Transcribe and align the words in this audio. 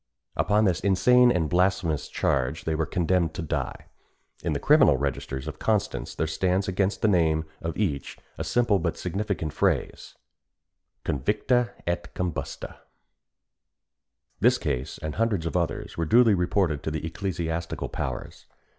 Upon 0.35 0.65
this 0.65 0.79
insane 0.79 1.31
and 1.31 1.47
blasphemous 1.47 2.07
charge 2.07 2.63
they 2.65 2.73
were 2.73 2.87
condemned 2.87 3.35
to 3.35 3.43
die. 3.43 3.85
In 4.43 4.53
the 4.53 4.59
criminal 4.59 4.97
registers 4.97 5.47
of 5.47 5.59
Constance 5.59 6.15
there 6.15 6.25
stands 6.25 6.67
against 6.67 7.03
the 7.03 7.07
name 7.07 7.45
of 7.61 7.77
each 7.77 8.17
the 8.35 8.43
simple 8.43 8.79
but 8.79 8.97
significant 8.97 9.53
phrase, 9.53 10.15
"convicta 11.05 11.73
et 11.85 12.15
combusta." 12.15 12.77
This 14.39 14.57
case 14.57 14.97
and 14.97 15.17
hundreds 15.17 15.45
of 15.45 15.55
others 15.55 15.97
were 15.97 16.05
duly 16.07 16.33
reported 16.33 16.81
to 16.81 16.89
the 16.89 17.05
ecclesiastical 17.05 17.87
powers. 17.87 18.47